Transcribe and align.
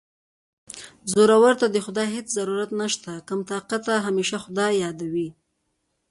زورور 1.11 1.53
ته 1.61 1.67
د 1.71 1.77
خدای 1.85 2.07
هېڅ 2.15 2.27
ضرورت 2.37 2.69
نشته 2.81 3.11
کم 3.27 3.39
طاقته 3.51 3.93
همېشه 4.07 4.37
خدای 4.45 4.71
یادوي 4.85 5.29